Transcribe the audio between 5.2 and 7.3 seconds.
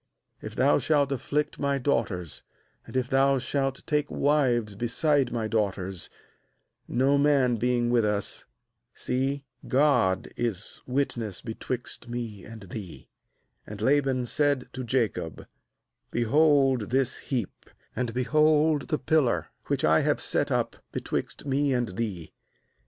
my daughters, no